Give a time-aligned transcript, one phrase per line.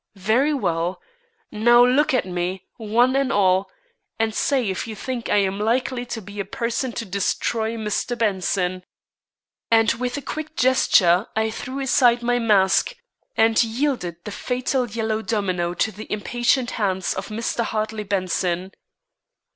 [0.15, 0.99] Very well,
[1.51, 3.69] now look at me, one and all,
[4.17, 8.17] and say if you think I am likely to be a person to destroy Mr.
[8.17, 8.83] Benson."
[9.69, 12.95] And with a quick gesture I threw aside my mask,
[13.37, 17.63] and yielded the fatal yellow domino to the impatient hands of Mr.
[17.63, 18.71] Hartley Benson.